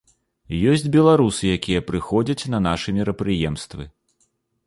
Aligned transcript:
Ёсць 0.71 0.85
беларусы, 0.95 1.43
якія 1.57 1.83
прыходзяць 1.91 2.49
на 2.55 2.61
нашы 2.69 2.97
мерапрыемствы. 3.01 3.83